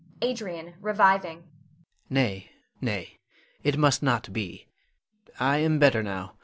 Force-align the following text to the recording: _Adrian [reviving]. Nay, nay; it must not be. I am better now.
_Adrian 0.23 0.73
[reviving]. 0.81 1.43
Nay, 2.09 2.49
nay; 2.81 3.19
it 3.63 3.77
must 3.77 4.01
not 4.01 4.33
be. 4.33 4.65
I 5.39 5.57
am 5.59 5.77
better 5.77 6.01
now. 6.01 6.37